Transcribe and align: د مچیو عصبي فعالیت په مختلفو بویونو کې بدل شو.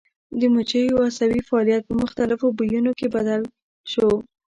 د 0.39 0.41
مچیو 0.53 1.03
عصبي 1.07 1.41
فعالیت 1.49 1.83
په 1.85 1.93
مختلفو 2.03 2.47
بویونو 2.57 2.91
کې 2.99 3.07
بدل 3.15 3.41
شو. 3.91 4.09